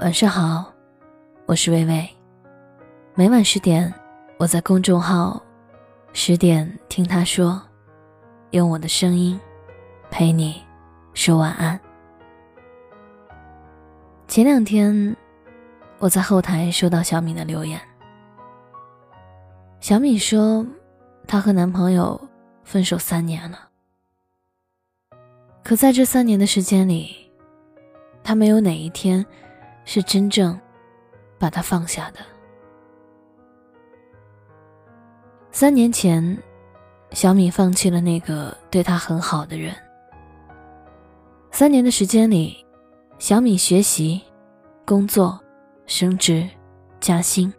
[0.00, 0.72] 晚上好，
[1.44, 2.08] 我是微微。
[3.14, 3.92] 每晚十点，
[4.38, 5.38] 我在公众号
[6.14, 7.60] “十点听他说”，
[8.52, 9.38] 用我的声音
[10.10, 10.62] 陪你
[11.12, 11.78] 说晚安。
[14.26, 15.14] 前两天，
[15.98, 17.78] 我在后台收到小敏的留言。
[19.80, 20.66] 小敏说，
[21.26, 22.18] 她和男朋友
[22.64, 23.68] 分手三年了，
[25.62, 27.30] 可在这三年的时间里，
[28.24, 29.26] 她没有哪一天
[29.92, 30.56] 是真正
[31.36, 32.20] 把他放下的。
[35.50, 36.40] 三年前，
[37.10, 39.74] 小敏放弃了那个对她很好的人。
[41.50, 42.64] 三年的时间里，
[43.18, 44.22] 小敏学习、
[44.86, 45.40] 工作、
[45.86, 46.48] 升职、
[47.00, 47.52] 加薪，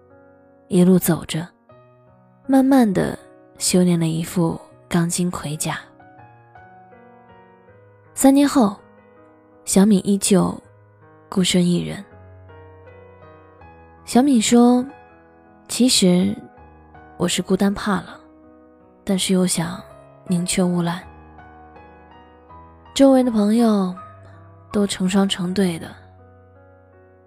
[0.70, 1.46] 一路走着。
[2.48, 3.20] 慢慢的
[3.58, 4.58] 修炼了一副
[4.88, 5.82] 钢筋盔甲。
[8.14, 8.80] 三年后，
[9.66, 10.58] 小敏依旧
[11.28, 12.02] 孤身一人。
[14.12, 14.86] 小敏说
[15.70, 16.36] ：“其实
[17.16, 18.20] 我是孤单怕了，
[19.06, 19.82] 但是又想
[20.28, 21.02] 宁缺毋滥。
[22.94, 23.96] 周围的朋友
[24.70, 25.90] 都成双成对的。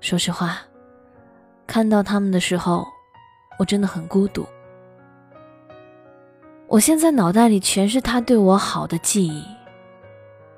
[0.01, 0.59] 说实话，
[1.67, 2.87] 看到他们的时候，
[3.59, 4.47] 我真的很孤独。”
[6.69, 9.43] 我现在脑袋里全是他对我好的记忆，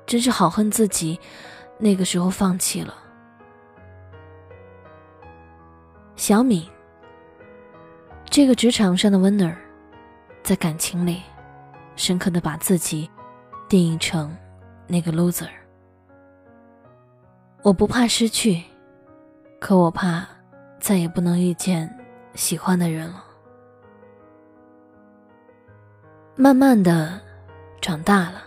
[0.05, 1.17] 真是好恨自己
[1.77, 2.93] 那个时候放弃了。
[6.17, 6.67] 小敏，
[8.25, 9.55] 这个职场上的 winner，
[10.41, 11.21] 在感情里，
[11.95, 13.07] 深刻的把自己
[13.69, 14.35] 定义成
[14.87, 15.47] 那个 loser。
[17.61, 18.63] 我不怕失去，
[19.59, 20.27] 可我怕
[20.79, 21.87] 再也不能遇见
[22.33, 23.23] 喜欢的人了。
[26.35, 27.21] 慢慢的，
[27.79, 28.41] 长大了，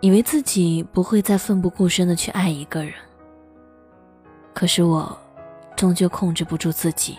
[0.00, 2.94] 以为自己不会再奋不顾身的去爱一个人。
[4.54, 5.16] 可是我，
[5.80, 7.16] 终究控制不住自己。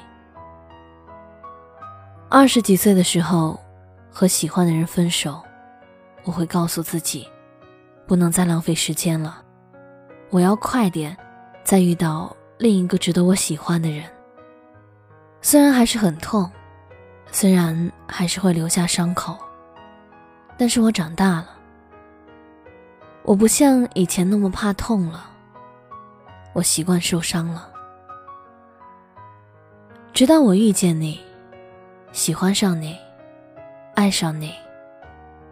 [2.29, 3.59] 二十几岁的时候，
[4.11, 5.41] 和喜欢的人分手，
[6.25, 7.27] 我会告诉自己，
[8.05, 9.43] 不能再浪费时间了，
[10.29, 11.17] 我要快点，
[11.63, 14.03] 再遇到另一个值得我喜欢的人。
[15.41, 16.47] 虽然还是很痛。
[17.31, 19.37] 虽然还是会留下伤口，
[20.55, 21.47] 但是我长大了，
[23.23, 25.31] 我不像以前那么怕痛了，
[26.53, 27.70] 我习惯受伤了。
[30.13, 31.19] 直到我遇见你，
[32.11, 32.97] 喜欢上你，
[33.95, 34.53] 爱上你，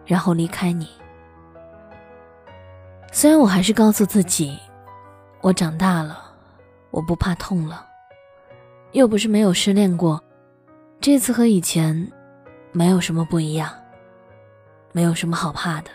[0.04, 0.86] 然后离开你。
[3.10, 4.58] 虽然我还是告诉自己，
[5.40, 6.22] 我长大了，
[6.90, 7.86] 我不怕痛了，
[8.92, 10.22] 又不是没有失恋过。
[11.00, 12.06] 这次和以前
[12.70, 13.72] 没有什么不一样，
[14.92, 15.90] 没有什么好怕的。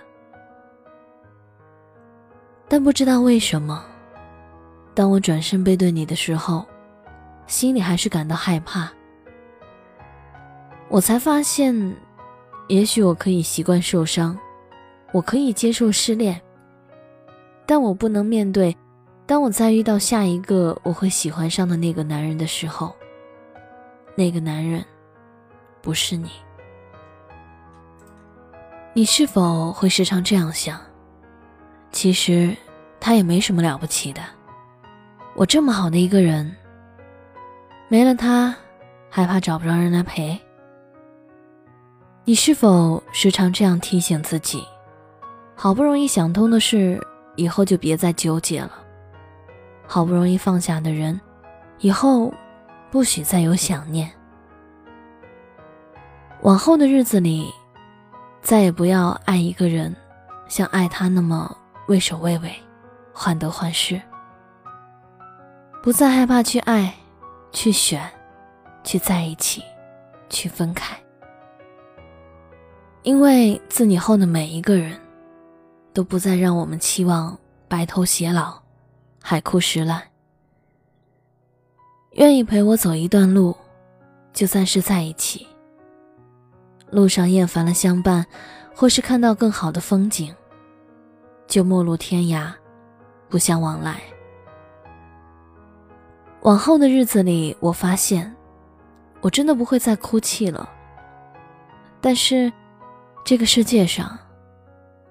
[2.68, 3.86] 但不知道为什么，
[4.96, 6.66] 当我转身背对你的时候，
[7.48, 8.92] 心里还是感到害怕。
[10.90, 11.96] 我才发现，
[12.68, 14.38] 也许我可以习惯受伤，
[15.12, 16.42] 我可以接受失恋，
[17.66, 18.76] 但我不能面对，
[19.26, 22.96] 当我再遇到下一个我会喜欢上的那个男人的时候，
[24.16, 24.84] 那个男人。
[25.82, 26.32] 不是你，
[28.94, 30.82] 你是否会时常这样想？
[31.92, 32.58] 其实
[33.00, 34.20] 他也没什么了不起的。
[35.36, 36.52] 我这么好的一个人，
[37.88, 38.56] 没了他，
[39.10, 40.40] 害怕找不着人来陪。
[42.24, 44.64] 你是否时常这样提醒自己？
[45.56, 47.00] 好不容易想通的事，
[47.36, 48.72] 以后就别再纠结了。
[49.86, 51.22] 好不容易放下的人，
[51.78, 52.34] 以后
[52.90, 54.12] 不许再有想念。
[56.42, 57.54] 往后的日子里，
[58.42, 59.96] 再也不要爱一个人，
[60.48, 61.56] 像爱他那么
[61.88, 62.52] 畏首畏尾、
[63.14, 64.02] 患得患失。
[65.84, 66.92] 不再害怕去爱、
[67.56, 68.06] 去选、
[68.84, 69.64] 去在一起、
[70.30, 70.94] 去分开。
[73.02, 75.00] 因为自你后的每一个人，
[75.94, 77.38] 都不再让我们期望
[77.70, 78.62] 白头偕老、
[79.22, 80.04] 海枯石烂。
[82.12, 83.56] 愿意陪我走一段路，
[84.34, 85.48] 就暂时在一起。
[86.92, 88.26] 路上厌烦了相伴，
[88.76, 90.36] 或是看到更好的风景，
[91.48, 92.52] 就陌路天涯，
[93.30, 94.02] 不相往来。
[96.46, 98.32] 往后的日子里，我发现，
[99.20, 100.70] 我真的不会再哭泣了。
[102.00, 102.54] 但是，
[103.24, 104.16] 这个世界上，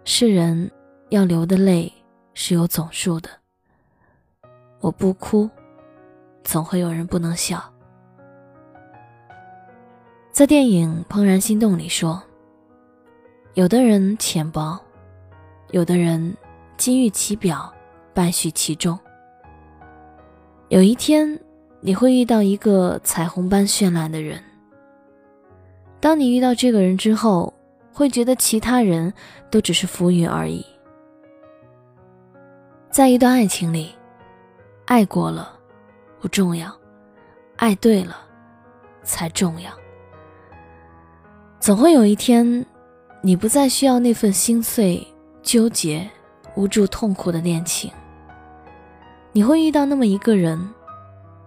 [0.05, 0.71] 世人
[1.09, 1.93] 要流的泪
[2.35, 3.29] 是有总数的。
[4.79, 5.51] 我不哭，
[6.45, 7.61] 总会有人不能笑。
[10.31, 12.23] 在电影《怦然心动》里说
[13.55, 14.81] ：“有的人浅薄，
[15.73, 16.37] 有的人
[16.77, 17.75] 金玉其表，
[18.13, 18.97] 败絮其中。
[20.69, 21.39] 有一天，
[21.81, 24.43] 你会遇到一个彩虹般绚烂的人。
[26.01, 27.53] 当你遇到这个人之后，
[27.93, 29.13] 会觉得其他人
[29.51, 30.65] 都只是浮云而已。
[32.91, 33.95] 在一段爱情里，
[34.87, 35.53] 爱过了
[36.21, 36.75] 不重要，
[37.57, 38.17] 爱对了
[39.03, 39.71] 才重要。
[41.61, 42.65] 总会有一天，
[43.21, 45.07] 你不再需要那份心碎、
[45.43, 46.09] 纠结、
[46.57, 47.91] 无助、痛苦的恋情。
[49.37, 50.71] 你会遇到那么一个人，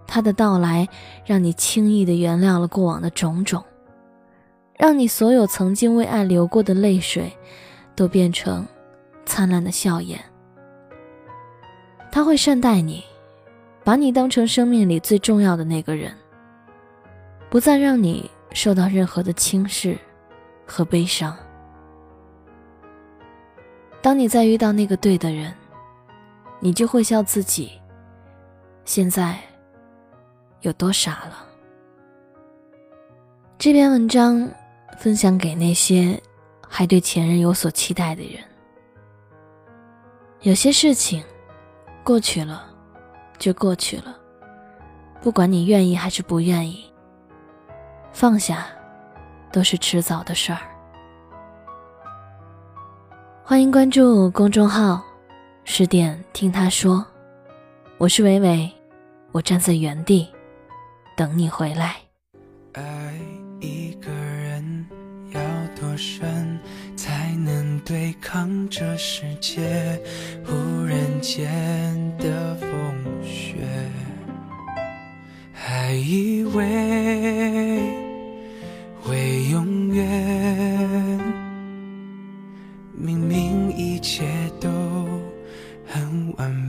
[0.05, 0.85] 他的到来
[1.25, 3.63] 让你轻易的原谅了过往的种种，
[4.77, 7.31] 让你所有曾经为爱流过的泪水，
[7.95, 8.67] 都变成
[9.25, 10.19] 灿烂的笑颜。
[12.11, 13.05] 他会善待你，
[13.85, 16.11] 把你当成生命里最重要的那个人，
[17.49, 19.97] 不再让你受到任何的轻视
[20.65, 21.33] 和悲伤。
[24.01, 25.53] 当你再遇到那个对的人。
[26.59, 27.71] 你就会笑自己，
[28.83, 29.37] 现在
[30.61, 31.45] 有多傻了。
[33.57, 34.49] 这篇文章
[34.97, 36.21] 分享给那些
[36.67, 38.43] 还对前任有所期待的人。
[40.41, 41.23] 有些事情
[42.03, 42.65] 过去了
[43.37, 44.15] 就过去了，
[45.21, 46.91] 不管你愿意还是不愿意，
[48.11, 48.65] 放下
[49.51, 50.59] 都是迟早的事儿。
[53.43, 55.06] 欢迎关注公众号。
[55.69, 57.05] 十点听他说，
[57.97, 58.71] 我是伟伟，
[59.33, 60.25] 我站在原地
[61.15, 61.97] 等你回来。
[62.71, 63.13] 爱
[63.59, 64.87] 一个人
[65.33, 65.41] 要
[65.79, 66.57] 多深，
[66.95, 70.01] 才能对抗这世界
[70.45, 70.55] 忽
[70.85, 73.57] 然间的风雪？
[75.53, 76.63] 还以为
[86.37, 86.66] 很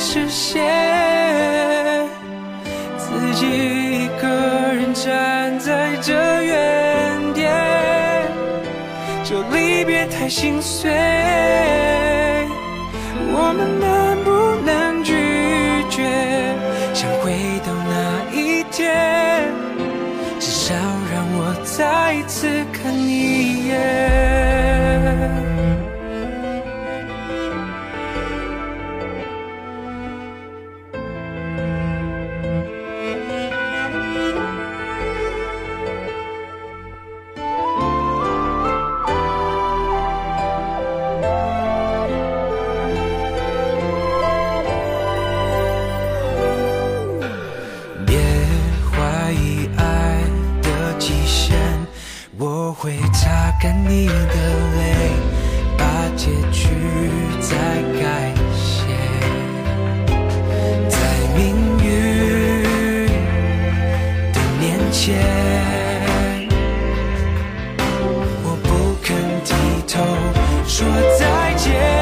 [0.00, 0.64] 实现，
[2.96, 4.26] 自己一个
[4.72, 7.52] 人站在这原点，
[9.22, 10.90] 这离别太心碎，
[13.30, 15.12] 我们能不能拒
[15.90, 16.02] 绝，
[16.94, 19.52] 想回到那一天，
[20.40, 20.74] 至少
[21.12, 24.39] 让我再一次看你一眼。
[64.90, 65.16] 前，
[68.42, 69.54] 我不肯低
[69.86, 70.02] 头，
[70.66, 70.84] 说
[71.18, 71.99] 再见。